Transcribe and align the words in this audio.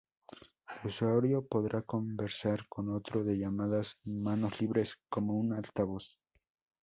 El 0.67 0.87
usuario 0.87 1.45
podrá 1.45 1.83
conversar 1.83 2.65
con 2.69 2.89
otro 2.89 3.23
de 3.23 3.35
llamadas 3.37 3.99
manos 4.05 4.59
libres, 4.59 4.97
como 5.09 5.35
un 5.37 5.53
altavoz. 5.53 6.17